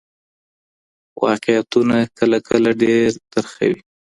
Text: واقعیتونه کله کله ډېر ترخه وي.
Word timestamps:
واقعیتونه 1.23 1.97
کله 2.17 2.37
کله 2.47 2.69
ډېر 2.81 3.09
ترخه 3.31 3.65
وي. 3.71 3.79